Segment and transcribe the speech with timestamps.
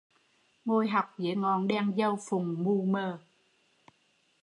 [0.65, 3.19] Ngồi học dưới ngọn đèn dầu phụng mù mờ